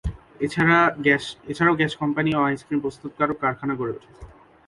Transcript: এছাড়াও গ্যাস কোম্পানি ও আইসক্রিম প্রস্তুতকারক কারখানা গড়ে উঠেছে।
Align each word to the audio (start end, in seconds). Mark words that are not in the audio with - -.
এছাড়াও 0.45 1.77
গ্যাস 1.79 1.93
কোম্পানি 2.01 2.29
ও 2.35 2.41
আইসক্রিম 2.47 2.79
প্রস্তুতকারক 2.83 3.37
কারখানা 3.43 3.73
গড়ে 3.79 3.95
উঠেছে। 3.95 4.21